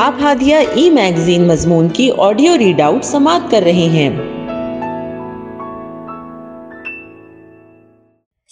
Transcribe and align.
آپ 0.00 0.14
ہادیہ 0.22 0.56
ای 0.56 0.90
میگزین 0.90 1.48
مضمون 1.48 1.88
کی 1.88 2.10
آڈیو 2.18 2.58
ریڈ 2.58 2.80
آؤٹ 2.80 3.04
سماعت 3.04 3.50
کر 3.50 3.60
رہے 3.62 3.72
ہیں۔ 3.72 4.16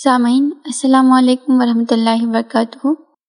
سامعین، 0.05 0.51
السلام 0.65 1.13
علیکم 1.13 1.53
ورحمۃ 1.61 1.85
اللہ 1.91 2.23
وبرکاتہ۔ 2.23 2.87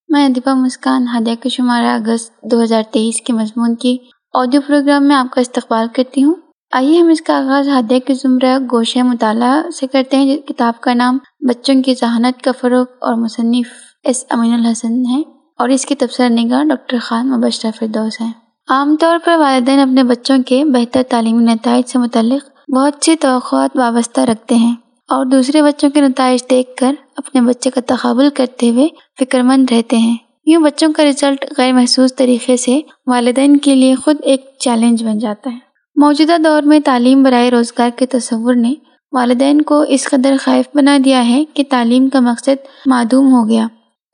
میں 0.10 0.26
ادیبہ 0.26 0.54
مسکان، 0.54 1.08
ہادیہ 1.08 1.36
کے 1.44 1.50
شمارہ 1.50 1.86
اگست 1.86 2.42
دو 2.42 2.64
ہزار 2.64 2.84
تیئیس 2.92 3.22
کے 3.22 3.34
مضمون 3.34 3.76
کی 3.76 3.98
آڈیو 4.34 4.62
پروگرام 4.68 5.08
میں 5.08 5.16
آپ 5.16 5.32
کا 5.32 5.42
استقبال 5.42 5.88
کرتی 5.94 6.24
ہوں۔ 6.24 6.36
آئیے 6.72 7.02
ہم 7.02 7.08
اس 7.08 7.22
کا 7.22 7.38
آغاز 7.38 7.70
ہادیہ 7.70 8.00
کے 8.00 8.14
زمرہ 8.14 8.60
گوشہ 8.72 9.00
مطالعہ 9.00 9.70
سے 9.70 9.88
کرتے 9.88 10.18
ہیں۔ 10.18 10.38
کتاب 10.38 10.82
کا 10.82 10.94
نام 10.94 11.18
بچوں 11.40 11.84
کی 11.84 11.94
ذہانت 11.94 12.42
کا 12.42 12.52
فروغ 12.60 12.86
اور 13.02 13.14
مصنف 13.14 13.68
ایس 14.04 14.26
امین 14.30 14.54
الحسن 14.54 15.06
ہے 15.06 15.39
اور 15.60 15.70
اس 15.70 15.86
کی 15.86 15.96
تبصرہ 15.96 16.30
نگاہ 16.30 16.64
ڈاکٹر 16.64 16.98
خان 17.02 17.30
مبشرہ 17.30 17.72
فردوس 17.80 18.22
ہیں۔ 18.22 18.32
عام 18.70 18.96
طور 18.96 19.18
پر 19.26 19.36
والدین 19.38 19.80
اپنے 19.80 20.04
بچوں 20.04 20.38
کے 20.46 20.66
بہتر 20.66 21.02
تعلیمی 21.10 21.44
نتائج 21.44 21.90
سے 21.90 22.00
متعلق 22.00 22.72
بہت 22.72 23.06
سی 23.06 23.16
توقعات 23.16 23.78
وابستہ 23.78 24.22
رکھتے 24.22 24.56
ہیں 24.56 24.76
اور 25.08 25.26
دوسرے 25.26 25.62
بچوں 25.62 25.90
کے 25.90 26.02
نتائج 26.02 26.50
دیکھ 26.50 26.76
کر 26.78 26.94
اپنے 27.18 27.42
بچے 27.42 27.70
کا 27.70 27.82
تقابل 27.86 28.30
کرتے 28.30 28.70
ہوئے 28.70 28.88
فکر 29.20 29.42
مند 29.42 29.72
رہتے 29.72 29.98
ہیں۔ 29.98 30.18
یوں 30.46 30.62
بچوں 30.62 30.94
کا 30.94 31.04
رزلٹ 31.04 31.46
غیر 31.58 31.74
محسوس 31.74 32.16
طریقے 32.16 32.58
سے 32.58 32.80
والدین 33.08 33.58
کے 33.58 33.76
لیے 33.76 33.96
خود 33.96 34.16
ایک 34.24 34.46
چیلنج 34.60 35.04
بن 35.04 35.18
جاتا 35.18 35.50
ہے۔ 35.50 35.58
موجودہ 35.96 36.38
دور 36.46 36.62
میں 36.62 36.80
تعلیم 36.86 37.24
برائے 37.24 37.52
روزگار 37.52 37.90
کے 37.96 38.06
تصور 38.06 38.54
نے 38.54 38.74
والدین 39.12 39.62
کو 39.62 39.84
اس 39.88 40.10
قدر 40.10 40.36
خائف 40.42 40.66
بنا 40.76 40.98
دیا 41.06 41.28
ہے 41.28 41.46
کہ 41.46 41.64
تعلیم 41.70 42.10
کا 42.10 42.20
مقصد 42.20 42.68
معدوم 42.86 43.34
ہو 43.34 43.50
گیا۔ 43.50 43.68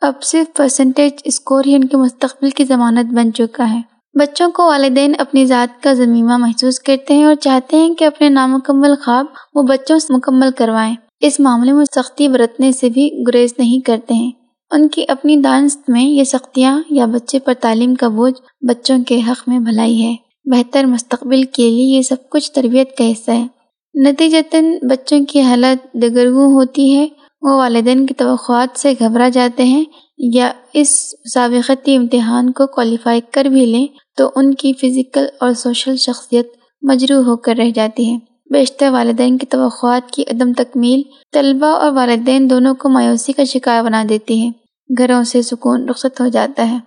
اب 0.05 0.23
صرف 0.23 0.57
پرسنٹیج 0.57 1.13
اسکور 1.23 1.63
ہی 1.65 1.75
ان 1.75 1.83
کے 1.83 1.97
مستقبل 1.97 2.49
کی 2.49 2.63
ضمانت 2.63 3.13
بن 3.13 3.33
چکا 3.33 3.73
ہے۔ 3.73 3.81
بچوں 4.13 4.51
کو 4.51 4.67
والدین 4.67 5.13
اپنی 5.17 5.45
ذات 5.45 5.83
کا 5.83 5.93
ضمیمہ 5.93 6.37
محسوس 6.37 6.79
کرتے 6.79 7.13
ہیں 7.13 7.23
اور 7.23 7.35
چاہتے 7.35 7.77
ہیں 7.77 7.93
کہ 7.93 8.05
اپنے 8.05 8.29
نامکمل 8.29 8.95
خواب 9.05 9.25
وہ 9.55 9.63
بچوں 9.63 9.99
سے 9.99 10.13
مکمل 10.13 10.49
کروائیں۔ 10.57 10.95
اس 11.21 11.39
معاملے 11.39 11.71
میں 11.71 11.85
سختی 11.85 12.27
برتنے 12.27 12.71
سے 12.71 12.89
بھی 12.89 13.23
گریز 13.27 13.53
نہیں 13.57 13.79
کرتے 13.79 14.13
ہیں۔ 14.13 14.31
ان 14.71 14.87
کی 14.87 15.05
اپنی 15.07 15.37
دانست 15.37 15.89
میں 15.89 16.03
یہ 16.03 16.23
سختیاں 16.23 16.81
یا 16.89 17.05
بچے 17.05 17.39
پر 17.39 17.53
تعلیم 17.61 17.95
کا 17.95 18.07
بوجھ 18.07 18.41
بچوں 18.61 18.97
کے 19.07 19.21
حق 19.27 19.49
میں 19.49 19.59
بھلائی 19.59 20.03
ہے۔ 20.03 20.15
بہتر 20.45 20.83
مستقبل 20.83 21.43
کے 21.43 21.69
لیے 21.69 21.97
یہ 21.97 22.01
سب 22.01 22.29
کچھ 22.29 22.51
تربیت 22.51 22.97
کا 22.97 23.11
حصہ 23.11 23.31
ہے۔ 23.31 23.47
نتیجتاً 23.95 24.65
بچوں 24.81 25.19
کی 25.25 25.41
حالت 25.41 25.93
دگرگوں 25.93 26.53
ہوتی 26.53 26.97
ہے 26.97 27.07
وہ 27.45 27.51
والدین 27.51 28.05
کی 28.05 28.13
توقعات 28.13 28.79
سے 28.79 28.93
گھبرا 28.99 29.29
جاتے 29.29 29.63
ہیں 29.63 29.85
یا 30.17 30.51
اس 30.73 31.13
سابقتی 31.33 31.95
امتحان 31.95 32.51
کو 32.51 32.67
کوالیفائی 32.67 33.21
کر 33.31 33.45
بھی 33.45 33.65
لیں 33.65 33.87
تو 34.17 34.31
ان 34.35 34.53
کی 34.53 34.73
فزیکل 34.73 35.25
اور 35.39 35.53
سوشل 35.53 35.95
شخصیت 35.95 36.47
مجروح 36.81 37.23
ہو 37.25 37.37
کر 37.37 37.55
رہ 37.57 37.69
جاتی 37.69 38.13
ہے۔ 38.13 38.17
بیشتر 38.53 38.89
والدین 38.89 39.37
کی 39.37 39.45
توقعات 39.45 40.11
کی 40.11 40.23
عدم 40.31 40.53
تکمیل 40.53 41.01
طلبہ 41.33 41.65
اور 41.65 41.91
والدین 41.91 42.49
دونوں 42.49 42.75
کو 42.75 42.89
مایوسی 42.89 43.33
کا 43.33 43.43
شکار 43.43 43.83
بنا 43.83 44.03
دیتی 44.09 44.47
ہے۔ 44.47 44.49
گھروں 44.97 45.23
سے 45.23 45.41
سکون 45.41 45.89
رخصت 45.89 46.21
ہو 46.21 46.27
جاتا 46.27 46.69
ہے۔ 46.71 46.77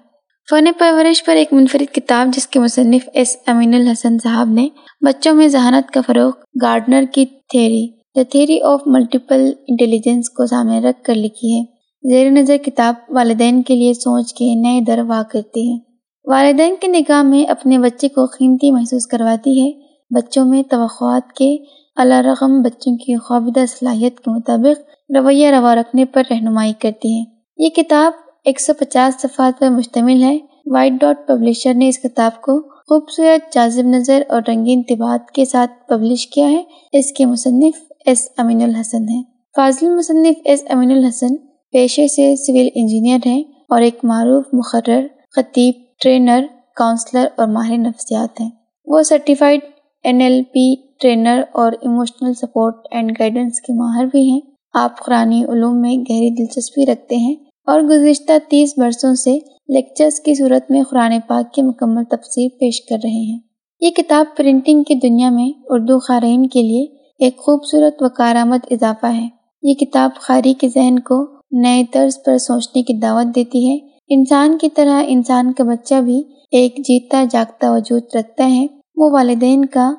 فن 0.50 0.64
پرورش 0.78 1.24
پر 1.24 1.36
ایک 1.36 1.52
منفرد 1.52 1.94
کتاب 1.94 2.28
جس 2.36 2.46
کے 2.46 2.60
مصنف 2.60 3.08
ایس 3.14 3.36
امین 3.46 3.74
الحسن 3.74 4.18
صاحب 4.18 4.48
نے 4.48 4.68
بچوں 5.00 5.34
میں 5.34 5.48
ذہانت 5.48 5.90
کا 5.90 6.00
فروغ 6.06 6.30
گارڈنر 6.62 7.04
کی 7.14 7.26
theory 7.26 7.97
theory 8.24 8.60
of 8.60 8.80
multiple 8.86 9.52
intelligence 9.68 10.30
کو 10.30 10.46
سامنے 10.46 10.80
رکھ 10.80 11.04
کر 11.04 11.14
لکھی 11.14 11.60
ہے۔ 11.60 11.64
زیر 12.10 12.30
نظر 12.30 12.56
کتاب 12.56 12.94
والدین 13.08 13.62
کے 13.62 13.74
لیے 13.74 13.94
سوچ 13.94 14.34
کے 14.34 14.54
نئے 14.54 14.80
در 14.80 14.98
واہ 14.98 15.22
کرتی 15.22 15.72
ہے۔ 15.72 15.78
والدین 16.24 16.74
کی 16.80 16.86
نگاہ 16.86 17.22
میں 17.22 17.44
اپنے 17.44 17.78
بچے 17.78 18.08
کو 18.08 18.26
قیمتی 18.26 18.70
محسوس 18.70 19.06
کرواتی 19.06 19.62
ہے۔ 19.62 19.72
بچوں 20.10 20.44
میں 20.44 20.62
توقعات 20.62 21.32
کے 21.32 21.56
اللہ 21.96 22.14
رقم 22.14 22.62
بچوں 22.62 22.96
کی 22.96 23.16
خوابدہ 23.16 23.64
صلاحیت 23.68 24.20
کے 24.20 24.30
مطابق 24.30 24.82
رویہ 25.16 25.48
روا 25.48 25.74
رکھنے 25.74 26.04
پر 26.04 26.22
رہنمائی 26.30 26.72
کرتی 26.78 27.20
ہے۔ 27.20 27.24
یہ 27.56 27.68
کتاب 27.68 28.12
ایک 28.44 28.60
سو 28.60 28.72
پچاس 28.78 29.22
صفحات 29.22 29.60
پر 29.60 29.70
مشتمل 29.70 30.22
ہے۔ 30.22 30.38
وائٹ 30.66 30.92
ڈاٹ 31.00 31.28
پبلشر 31.28 31.74
نے 31.74 31.88
اس 31.88 31.98
کتاب 31.98 32.42
کو 32.42 32.60
خوبصورت 32.60 33.54
جازب 33.54 33.82
نظر 33.82 34.22
اور 34.28 34.42
رنگین 34.48 34.82
طباعت 34.88 35.30
کے 35.30 35.44
ساتھ 35.44 35.88
پبلش 35.88 36.26
کیا 36.26 36.50
ہے۔ 36.50 36.62
اس 36.92 37.12
کے 37.12 37.26
مصنف 37.26 37.87
ایس 38.08 38.28
امین 38.36 38.62
الحسن 38.62 39.08
ہیں۔ 39.08 39.22
فاضل 39.56 39.96
مصنف 39.96 40.36
ایس 40.44 40.64
امین 40.68 40.90
الحسن 40.90 41.36
پیشے 41.72 42.08
سے 42.08 42.36
سول 42.36 42.68
انجینئر 42.74 43.18
ہیں 43.26 43.42
اور 43.68 43.82
ایک 43.82 43.98
معروف، 44.02 44.44
مقرر، 44.52 45.06
خطیب، 45.36 45.74
ٹرینر، 46.02 46.44
کاؤنسلر 46.76 47.26
اور 47.36 47.48
ماہر 47.48 47.78
نفسیات 47.78 48.40
ہیں۔ 48.40 48.50
وہ 48.86 49.02
certified 49.02 49.60
N 50.04 50.20
L 50.20 50.42
P 50.42 50.74
trainer 51.00 51.40
اور 51.52 51.72
ایموشنل 51.72 52.34
سپورٹ 52.34 52.74
اینڈ 52.90 53.12
گائیڈنس 53.18 53.60
کے 53.60 53.72
ماہر 53.72 54.04
بھی 54.04 54.30
ہیں۔ 54.30 54.40
آپ 54.74 55.04
قرآنی 55.04 55.44
علوم 55.44 55.80
میں 55.80 55.96
گہری 55.96 56.30
دلچسپی 56.30 56.86
رکھتے 56.86 57.16
ہیں 57.16 57.34
اور 57.66 57.80
گزشتہ 57.80 58.32
تیس 58.48 58.74
برسوں 58.76 59.14
سے 59.14 59.38
لیکچرز 59.68 60.20
کی 60.20 60.34
صورت 60.34 60.70
میں 60.70 60.82
قرآن 60.90 61.18
پاک 61.28 61.54
کی 61.54 61.62
مکمل 61.62 62.04
تفسیر 62.04 62.48
پیش 62.60 62.80
کر 62.80 62.96
رہے 63.04 63.32
ہیں۔ 63.32 63.38
یہ 63.80 63.90
کتاب 63.90 64.36
پرنٹنگ 64.36 64.82
کی 64.82 64.94
دنیا 64.94 65.30
میں 65.30 65.50
اردو 65.68 65.98
قارئین 65.98 66.48
کے 66.48 66.62
لیے 66.62 66.97
ایک 67.18 67.38
خوبصورت 67.38 67.94
و 68.00 68.08
کارآمد 68.08 68.66
اضافہ 68.70 69.06
ہے۔ 69.06 69.28
یہ 69.62 69.74
کتاب 69.74 70.10
خاری 70.20 70.54
کے 70.54 70.68
ذہن 70.68 70.98
کو 70.98 71.26
نئے 71.52 71.84
طرز 71.92 72.12
پر 72.26 72.38
سوچنے 72.38 72.82
کی 72.82 72.94
دعوت 72.94 73.34
دیتی 73.34 73.70
ہے۔ 73.70 73.78
انسان 74.08 74.58
کی 74.58 74.68
طرح 74.68 75.02
انسان 75.06 75.52
کا 75.52 75.64
بچہ 75.64 76.00
بھی 76.00 76.22
ایک 76.50 76.76
جیتا 76.76 77.24
جاگتا 77.30 77.72
وجود 77.72 78.02
رکھتا 78.14 78.50
ہے۔ 78.50 78.66
وہ 78.96 79.10
والدین 79.12 79.64
کا 79.64 79.92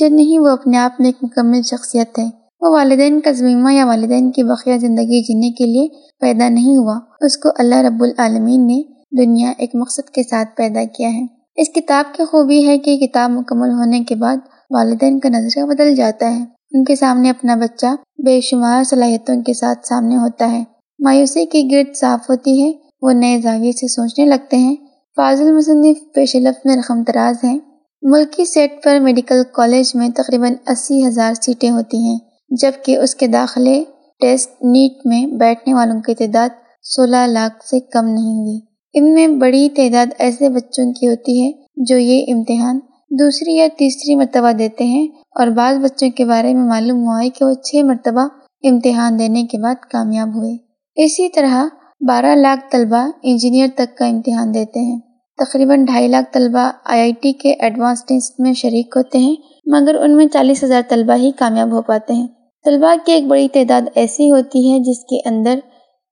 جب 0.00 0.08
نہیں، 0.10 0.38
وہ 0.38 0.48
اپنے 0.48 0.78
آپ 0.78 0.92
میں 0.98 1.08
ایک 1.08 1.16
مکمل 1.22 1.62
شخصیت 1.62 2.18
ہے۔ 2.18 2.24
وہ 2.60 2.68
والدین 2.68 3.20
کا 3.20 3.32
ضمیمہ 3.32 3.72
یا 3.72 3.86
والدین 3.86 4.30
کی 4.30 4.42
بقیہ 4.42 4.76
زندگی 4.76 5.22
جینے 5.22 5.50
کے 5.50 5.66
لیے 5.66 5.88
پیدا 6.20 6.48
نہیں 6.48 6.76
ہوا۔ 6.76 6.98
اس 7.20 7.36
کو 7.36 7.48
اللہ 7.58 7.74
رب 7.74 8.02
العالمین 8.02 8.66
نے 8.66 8.82
دنیا 9.18 9.52
ایک 9.58 9.70
مقصد 9.74 10.10
کے 10.10 10.22
ساتھ 10.22 10.56
پیدا 10.56 10.84
کیا 10.84 11.08
ہے۔ 11.08 11.26
اس 11.56 11.68
کتاب 11.74 12.14
کی 12.14 12.24
خوبی 12.24 12.66
ہے 12.66 12.78
کہ 12.78 12.96
کتاب 12.96 13.30
مکمل 13.30 13.70
ہونے 13.70 14.00
کے 14.00 14.14
بعد 14.14 14.36
والدین 14.70 15.20
کا 15.20 15.28
نظریہ 15.28 15.64
بدل 15.64 15.94
جاتا 15.94 16.36
ہے۔ 16.36 16.61
ان 16.74 16.84
کے 16.84 16.96
سامنے 16.96 17.30
اپنا 17.30 17.56
بچہ 17.56 17.86
بے 18.24 18.40
شمار 18.40 18.84
صلاحیتوں 18.84 19.42
کے 19.42 19.52
ساتھ 19.52 19.86
سامنے 19.86 20.16
ہوتا 20.16 20.52
ہے۔ 20.52 20.64
مایوسی 20.98 21.46
کی 21.46 21.70
گرد 21.72 21.96
صاف 21.96 22.30
ہوتی 22.30 22.62
ہے، 22.62 22.72
وہ 23.02 23.12
نئے 23.12 23.40
زاویے 23.40 23.72
سے 23.72 23.88
سوچنے 23.88 24.24
لگتے 24.24 24.56
ہیں۔ 24.56 24.76
فاضل 25.16 25.56
مصنف 25.56 25.96
پیش 26.14 26.36
لفظ 26.36 26.60
میں 26.64 26.76
رقم 26.76 27.02
دراز 27.02 27.44
ہیں۔ 27.44 27.58
ملکی 28.02 28.44
سیٹ 28.44 28.84
پر 28.84 28.98
میڈیکل 29.00 29.42
کالج 29.52 29.96
میں 29.96 30.08
تقریباً 30.08 30.52
اسی 30.66 31.06
ہزار 31.06 31.34
سیٹیں 31.42 31.70
ہوتی 31.70 31.98
ہیں، 31.98 32.18
جبکہ 32.50 32.96
اس 32.96 33.14
کے 33.14 33.26
داخلے 33.26 33.84
ٹیسٹ 34.20 34.50
نیٹ 34.64 35.06
میں 35.06 35.26
بیٹھنے 35.26 35.74
والوں 35.74 36.00
کی 36.00 36.14
تعداد 36.14 36.48
سولہ 36.82 37.26
لاکھ 37.26 37.68
سے 37.68 37.80
کم 37.80 38.04
نہیں 38.04 38.38
ہوئی۔ 38.38 38.60
ان 38.94 39.14
میں 39.14 39.28
بڑی 39.28 39.68
تعداد 39.68 40.06
ایسے 40.18 40.48
بچوں 40.48 40.92
کی 40.92 41.08
ہوتی 41.08 41.46
ہے 41.46 41.52
جو 41.76 41.98
یہ 41.98 42.24
امتحان 42.28 42.78
دوسری 43.18 43.54
یا 43.54 43.66
تیسری 43.78 44.14
مرتبہ 44.14 44.52
دیتے 44.52 44.84
ہیں 44.84 45.06
اور 45.30 45.46
بعض 45.46 45.76
بچوں 45.76 46.10
کے 46.10 46.24
بارے 46.24 46.54
میں 46.54 46.62
معلوم 46.62 46.98
ہوا 46.98 47.22
ہے 47.24 47.30
کہ 47.30 47.44
وہ 47.44 47.54
چھ 47.54 47.84
مرتبہ 47.84 48.20
امتحان 48.62 49.18
دینے 49.18 49.42
کے 49.42 49.58
بعد 49.58 49.74
کامیاب 49.90 50.28
ہوئے۔ 50.28 50.56
اسی 51.04 51.28
طرح 51.28 51.64
بارہ 52.08 52.34
لاکھ 52.34 52.72
طلبہ 52.72 53.10
انجینئر 53.22 53.66
تک 53.74 53.98
کا 53.98 54.06
امتحان 54.06 54.54
دیتے 54.54 54.80
ہیں۔ 54.80 54.98
تقریباً 55.38 55.84
ڈھائی 55.84 56.08
لاکھ 56.08 56.32
طلبہ 56.32 56.70
آئی 56.84 57.00
آئی 57.00 57.12
ٹی 57.22 57.32
کے 57.32 57.52
ایڈوانس 57.60 58.04
ٹیسٹ 58.04 58.40
میں 58.40 58.52
شریک 58.52 58.94
ہوتے 58.96 59.18
ہیں، 59.18 59.34
مگر 59.66 59.94
ان 59.94 60.16
میں 60.16 60.26
چالیس 60.26 60.64
ہزار 60.64 60.82
طلبہ 60.88 61.16
ہی 61.16 61.30
کامیاب 61.30 61.72
ہو 61.72 61.82
پاتے 61.82 62.12
ہیں۔ 62.12 62.26
طلباء 62.64 62.94
کی 63.06 63.12
ایک 63.12 63.26
بڑی 63.26 63.48
تعداد 63.48 63.82
ایسی 63.94 64.30
ہوتی 64.30 64.72
ہے 64.72 64.78
جس 64.78 65.04
کے 65.04 65.28
اندر 65.28 65.58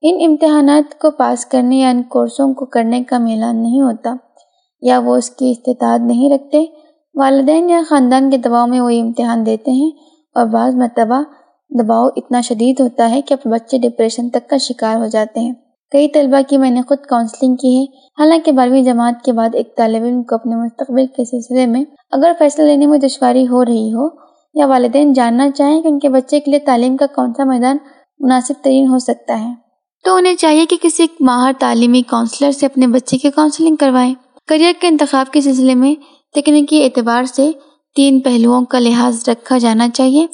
ان 0.02 0.16
امتحانات 0.28 0.98
کو 0.98 1.10
پاس 1.10 1.46
کرنے 1.46 1.76
یا 1.76 1.90
ان 1.90 2.02
کورسوں 2.02 2.54
کو 2.54 2.66
کرنے 2.66 3.02
کا 3.02 3.18
میلان 3.18 3.62
نہیں 3.62 3.80
ہوتا 3.80 4.14
یا 4.82 4.98
وہ 4.98 5.16
اس 5.16 5.30
کی 5.30 5.50
استطاعت 5.50 6.00
نہیں 6.00 6.30
رکھتے۔ 6.30 6.89
والدین 7.14 7.70
یا 7.70 7.80
خاندان 7.88 8.30
کے 8.30 8.36
دباؤ 8.36 8.66
میں 8.66 8.80
وہ 8.80 8.90
امتحان 8.90 9.46
دیتے 9.46 9.70
ہیں 9.70 9.90
اور 10.34 10.46
بعض 10.46 10.74
مرتبہ 10.74 11.22
دباؤ 11.70 12.06
اتنا 12.16 12.40
شدید 12.40 12.80
ہوتا 12.80 13.10
ہے 13.10 13.20
کہ 13.20 13.34
اپنے 13.34 13.52
بچے 13.52 13.78
ڈپریشن 13.78 14.30
تک 14.30 14.50
کا 14.50 14.56
شکار 14.56 14.96
ہو 14.96 15.06
جاتے 15.06 15.40
ہیں۔ 15.40 15.52
کئی 15.90 16.08
طلبہ 16.08 16.36
کی 16.48 16.58
میں 16.58 16.70
نے 16.70 16.82
خود 16.88 16.98
کاؤنسلنگ 16.98 17.56
کی 17.56 17.78
ہے۔ 17.78 17.84
حالانکہ 18.18 18.52
بارہویں 18.52 18.82
جماعت 18.82 19.24
کے 19.24 19.32
بعد 19.32 19.48
ایک 19.52 19.76
طالب 19.76 20.02
علم 20.02 20.22
کو 20.22 20.34
اپنے 20.34 20.56
مستقبل 20.56 21.06
کے 21.06 21.24
سلسلے 21.24 21.66
میں 21.66 21.84
اگر 22.10 22.32
فیصلہ 22.38 22.64
لینے 22.64 22.86
میں 22.86 22.98
دشواری 22.98 23.48
ہو 23.48 23.64
رہی 23.64 23.92
ہو 23.94 24.08
یا 24.54 24.66
والدین 24.66 25.12
جاننا 25.12 25.50
چاہیں 25.50 25.82
کہ 25.82 25.88
ان 25.88 25.98
کے 25.98 26.08
بچے 26.08 26.40
کے 26.40 26.50
لیے 26.50 26.60
تعلیم 26.60 26.96
کا 26.96 27.06
کون 27.06 27.32
سا 27.36 27.44
میدان 27.44 27.76
مناسب 28.20 28.54
ترین 28.62 28.88
ہو 28.88 28.98
سکتا 28.98 29.40
ہے۔ 29.40 29.54
تو 30.04 30.14
انہیں 30.14 30.34
چاہیے 30.34 30.66
کہ 30.66 30.76
کسی 30.82 31.06
ماہر 31.20 31.52
تعلیمی 31.58 32.02
کاؤنسلر 32.02 32.50
سے 32.50 32.66
اپنے 32.66 32.86
بچے 32.86 33.18
کی 33.18 33.30
کاؤنسلنگ 33.30 33.76
کروائیں۔ 33.76 34.14
کریئر 34.48 34.72
کے 34.80 34.88
انتخاب 34.88 35.32
کے 35.32 35.40
سلسلے 35.40 35.74
میں 35.74 35.94
تکنیکی 36.34 36.84
اعتبار 36.84 37.24
سے 37.24 37.50
تین 37.94 38.20
پہلوؤں 38.20 38.64
کا 38.64 38.78
لحاظ 38.78 39.28
رکھا 39.28 39.58
جانا 39.58 39.88
چاہیے۔ 39.88 40.26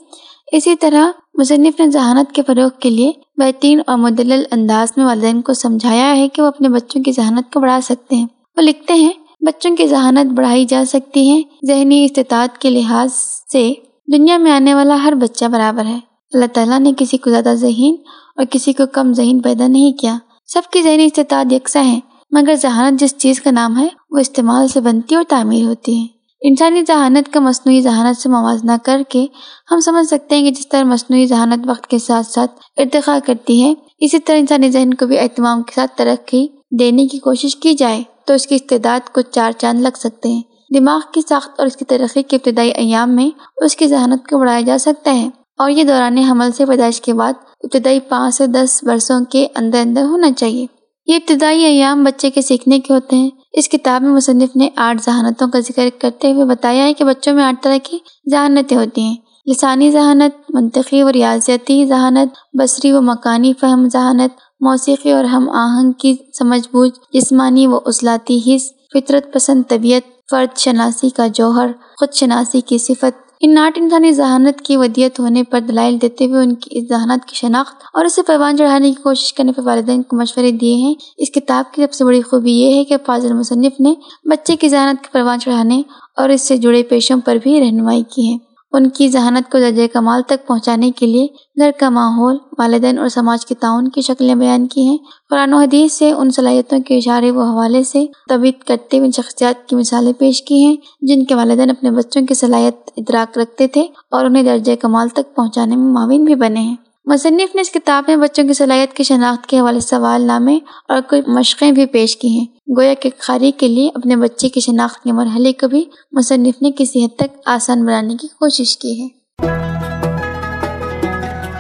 اسی 0.52 0.76
طرح 0.76 1.06
مصنف 1.34 1.80
نے 1.80 1.90
ذہانت 1.90 2.34
کے 2.34 2.42
فروغ 2.46 2.68
کے 2.80 2.90
لیے 2.90 3.12
بہترین 3.36 3.80
اور 3.86 3.98
مدلل 3.98 4.44
انداز 4.50 4.88
میں 4.96 5.04
والدین 5.04 5.42
کو 5.42 5.54
سمجھایا 5.54 6.16
ہے 6.16 6.28
کہ 6.28 6.42
وہ 6.42 6.46
اپنے 6.46 6.68
بچوں 6.68 7.02
کی 7.02 7.12
ذہانت 7.12 7.52
کو 7.52 7.60
بڑھا 7.60 7.80
سکتے 7.82 8.16
ہیں۔ 8.16 8.26
وہ 8.56 8.62
لکھتے 8.62 8.92
ہیں، 8.92 9.12
بچوں 9.40 9.76
کی 9.76 9.86
ذہانت 9.86 10.32
بڑھائی 10.32 10.64
جا 10.64 10.84
سکتی 10.88 11.30
ہے، 11.30 11.42
ذہنی 11.66 12.04
استطاعت 12.04 12.58
کے 12.58 12.70
لحاظ 12.70 13.12
سے 13.52 13.72
دنیا 14.12 14.36
میں 14.36 14.52
آنے 14.52 14.74
والا 14.74 15.02
ہر 15.04 15.12
بچہ 15.14 15.44
برابر 15.44 15.84
ہے۔ 15.84 15.98
اللہ 16.34 16.44
تعالیٰ 16.52 16.78
نے 16.78 16.92
کسی 16.96 17.16
کو 17.16 17.30
زیادہ 17.30 17.54
ذہین 17.54 17.96
اور 18.36 18.46
کسی 18.50 18.72
کو 18.72 18.82
کم 18.92 19.12
ذہین 19.12 19.40
پیدا 19.40 19.66
نہیں 19.66 19.92
کیا۔ 19.92 20.18
سب 20.46 20.62
کی 20.72 20.82
ذہنی 20.82 21.04
استطاعت 21.04 21.52
یکساں 21.52 21.84
ہے۔ 21.84 22.00
مگر 22.30 22.54
ذہانت 22.62 23.00
جس 23.00 23.16
چیز 23.16 23.40
کا 23.40 23.50
نام 23.50 23.78
ہے، 23.78 23.88
وہ 24.10 24.18
استعمال 24.18 24.68
سے 24.68 24.80
بنتی 24.80 25.14
اور 25.14 25.24
تعمیر 25.28 25.64
ہوتی 25.64 26.00
ہے۔ 26.00 26.06
انسانی 26.40 26.82
ذہانت 26.88 27.32
کا 27.32 27.40
مصنوعی 27.40 27.80
ذہانت 27.80 28.20
سے 28.20 28.28
موازنہ 28.28 28.72
کر 28.82 29.02
کے 29.08 29.26
ہم 29.70 29.80
سمجھ 29.80 30.06
سکتے 30.06 30.36
ہیں 30.36 30.42
کہ 30.42 30.50
جس 30.50 30.68
طرح 30.68 30.84
مصنوعی 30.84 31.26
ذہانت 31.26 31.68
وقت 31.68 31.86
کے 31.86 31.98
ساتھ 31.98 32.26
ساتھ 32.26 32.50
ارتقا 32.76 33.18
کرتی 33.26 33.62
ہے، 33.62 33.74
اسی 33.98 34.18
طرح 34.18 34.36
انسانی 34.36 34.70
ذہن 34.70 34.94
کو 34.94 35.06
بھی 35.06 35.18
اہتمام 35.18 35.62
کے 35.62 35.72
ساتھ 35.74 35.90
ترقی 35.96 36.46
دینے 36.78 37.06
کی 37.06 37.18
کوشش 37.18 37.56
کی 37.56 37.74
جائے 37.74 38.02
تو 38.26 38.34
اس 38.34 38.46
کی 38.46 38.54
استعداد 38.54 39.12
کو 39.12 39.20
چار 39.20 39.52
چاند 39.52 39.80
لگ 39.80 39.96
سکتے 39.96 40.28
ہیں۔ 40.28 40.42
دماغ 40.74 41.00
کی 41.12 41.20
ساخت 41.28 41.50
اور 41.58 41.66
اس 41.66 41.76
کی 41.76 41.84
ترقی 41.84 42.22
کے 42.22 42.36
ابتدائی 42.36 42.70
ایام 42.70 43.10
میں 43.10 43.30
اس 43.56 43.76
کی 43.76 43.86
ذہانت 43.86 44.28
کو 44.28 44.38
بڑھایا 44.38 44.60
جا 44.60 44.78
سکتا 44.78 45.14
ہے۔ 45.14 45.28
اور 45.58 45.70
یہ 45.70 45.84
دوران 45.84 46.18
حمل 46.18 46.52
سے 46.52 46.66
پیدائش 46.66 47.00
کے 47.00 47.14
بعد 47.14 47.32
ابتدائی 47.64 48.00
پانچ 48.00 48.34
سے 48.34 48.46
دس 48.46 48.84
برسوں 48.84 49.24
کے 49.24 49.46
اندر 49.56 49.78
اندر 49.78 50.02
ہونا 50.02 50.32
چاہیے۔ 50.32 50.66
یہ 51.06 51.14
ابتدائی 51.14 51.64
ایام 51.64 52.04
بچے 52.04 52.30
کے 52.30 52.42
سیکھنے 52.42 52.78
کے 52.78 52.94
ہوتے 52.94 53.16
ہیں۔ 53.16 53.30
اس 53.52 53.68
کتاب 53.68 54.02
میں 54.02 54.10
مصنف 54.10 54.56
نے 54.56 54.68
آٹھ 54.76 55.02
ذہانتوں 55.02 55.48
کا 55.48 55.60
ذکر 55.60 55.88
کرتے 55.98 56.32
ہوئے 56.32 56.44
بتایا 56.44 56.84
ہے 56.84 56.92
کہ 56.92 57.04
بچوں 57.04 57.34
میں 57.34 57.44
آٹھ 57.44 57.62
طرح 57.62 57.76
کی 57.82 57.98
ذہانتیں 58.30 58.76
ہوتی 58.76 59.00
ہیں۔ 59.00 59.16
لسانی 59.50 59.90
ذہانت، 59.90 60.50
منطقی 60.54 61.02
و 61.02 61.12
ریاضیتی 61.12 61.86
ذہانت، 61.86 62.56
بصری 62.58 62.92
و 62.92 63.02
مکانی 63.02 63.52
فہم 63.60 63.88
ذہانت، 63.92 64.38
موسیقی 64.60 65.12
اور 65.12 65.24
ہم 65.24 65.50
آہنگ 65.50 65.92
کی 65.92 66.16
سمجھ 66.38 66.68
بوجھ، 66.72 66.98
جسمانی 67.12 67.66
و 67.66 67.78
اصلاتی 67.86 68.40
حص، 68.46 68.70
فطرت 68.94 69.32
پسند 69.32 69.62
طبیعت، 69.68 70.30
فرد 70.30 70.58
شناسی 70.58 71.08
کا 71.08 71.26
جوہر، 71.26 71.66
خود 71.98 72.12
شناسی 72.12 72.60
کی 72.60 72.78
صفت 72.78 73.25
ان 73.40 73.54
ناٹ 73.54 73.78
انسانی 73.78 74.12
ذہانت 74.12 74.60
کی 74.60 74.76
ودیت 74.76 75.20
ہونے 75.20 75.42
پر 75.42 75.60
دلائل 75.60 75.96
دیتے 76.02 76.26
ہوئے 76.26 76.40
ان 76.40 76.54
کی 76.54 76.78
اس 76.78 76.88
ذہانت 76.88 77.28
کی 77.28 77.36
شناخت 77.36 77.74
اور 77.94 78.04
اسے 78.04 78.22
پروان 78.22 78.56
چڑھانے 78.56 78.92
کی 78.92 79.02
کوشش 79.02 79.32
کرنے 79.32 79.52
پر 79.52 79.62
والدین 79.62 80.02
کو 80.02 80.16
مشورے 80.16 80.50
دیے 80.50 80.74
ہیں۔ 80.74 80.94
اس 81.16 81.30
کتاب 81.30 81.74
کی 81.74 81.82
سب 81.82 81.92
سے 81.92 82.04
بڑی 82.04 82.22
خوبی 82.22 82.52
یہ 82.52 82.74
ہے 82.74 82.84
کہ 82.84 82.96
فاضل 83.06 83.32
مصنف 83.32 83.80
نے 83.80 83.94
بچے 84.24 84.56
کی 84.56 84.68
ذہانت 84.68 85.02
کے 85.02 85.08
پروان 85.12 85.40
چڑھانے 85.40 85.82
اور 86.16 86.28
اس 86.28 86.42
سے 86.42 86.56
جڑے 86.56 86.82
پیشوں 86.82 87.20
پر 87.24 87.36
بھی 87.42 87.60
رہنمائی 87.60 88.02
کی 88.02 88.32
ہے۔ 88.32 88.55
ان 88.72 88.88
کی 88.88 89.08
ذہانت 89.08 89.52
کو 89.52 89.58
درجۂ 89.58 89.82
کمال 89.92 90.22
تک 90.22 90.46
پہنچانے 90.46 90.90
کے 90.90 91.06
لیے 91.06 91.26
گھر 91.58 91.70
کا 91.80 91.90
ماحول، 91.90 92.36
والدین 92.58 92.98
اور 92.98 93.08
سماج 93.08 93.46
کے 93.46 93.54
تعاون 93.54 93.88
کی 93.88 94.00
شکلیں 94.00 94.34
بیان 94.34 94.66
کی 94.66 94.86
ہیں۔ 94.86 94.96
قرآن 95.30 95.52
و 95.52 95.58
حدیث 95.58 95.92
سے 95.92 96.10
ان 96.12 96.30
صلاحیتوں 96.30 96.78
کے 96.80 96.98
اشارے 96.98 97.30
و 97.30 97.42
حوالے 97.42 97.82
سے 97.82 98.06
طبیعت 98.28 98.66
کرتے 98.66 98.98
ہوئے 98.98 99.10
شخصیات 99.10 99.68
کی 99.68 99.76
مثالیں 99.76 100.12
پیش 100.12 100.42
کی 100.42 100.64
ہیں، 100.64 100.76
جن 101.00 101.24
کے 101.24 101.34
والدین 101.34 101.70
اپنے 101.70 101.90
بچوں 101.90 102.26
کی 102.26 102.34
صلاحیت 102.34 102.90
ادراک 102.96 103.38
رکھتے 103.38 103.66
تھے 103.66 103.86
اور 104.10 104.24
انہیں 104.24 104.42
درجۂ 104.42 104.72
کمال 104.80 105.08
تک 105.08 105.34
پہنچانے 105.36 105.76
میں 105.76 105.92
معاون 105.92 106.24
بھی 106.24 106.34
بنے 106.34 106.60
ہیں۔ 106.60 106.76
مصنف 107.06 107.54
نے 107.54 107.60
اس 107.60 107.70
کتاب 107.70 108.04
میں 108.08 108.16
بچوں 108.16 108.44
کی 108.44 108.52
صلاحیت 108.52 108.92
کی 108.92 109.02
شناخت 109.02 109.46
کے 109.46 109.60
حوالے 109.60 109.80
سوال 109.80 110.22
نامے 110.22 110.58
اور 110.88 111.00
کچھ 111.08 111.28
مشقیں 111.28 111.72
بھی 111.72 111.86
پیش 111.86 112.16
کی 112.16 112.28
ہیں۔ 112.28 112.46
گویا 112.76 112.94
کہ 112.94 113.10
قاری 113.18 113.52
کے 113.52 113.68
لیے 113.68 113.90
اپنے 113.94 114.16
بچے 114.16 114.48
کی 114.48 114.60
شناخت 114.60 115.04
کے 115.04 115.12
مرحلے 115.12 115.52
کو 115.52 115.68
بھی 115.68 115.84
مصنف 116.12 116.62
نے 116.62 116.70
کسی 116.78 117.04
حد 117.04 117.16
تک 117.16 117.38
آسان 117.46 117.84
بنانے 117.84 118.16
کی 118.16 118.26
کوشش 118.26 118.78
کی 118.78 119.02
ہے۔ 119.02 119.08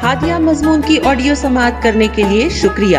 ہادیہ 0.02 0.34
مضمون 0.34 0.80
کی 0.86 0.98
آڈیو 1.04 1.34
سماعت 1.34 1.82
کرنے 1.82 2.06
کے 2.14 2.22
لیے 2.22 2.48
شکریہ۔ 2.48 2.98